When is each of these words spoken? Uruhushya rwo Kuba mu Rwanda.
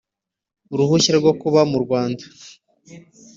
Uruhushya 0.73 1.11
rwo 1.19 1.31
Kuba 1.41 1.61
mu 1.71 1.77
Rwanda. 1.83 2.23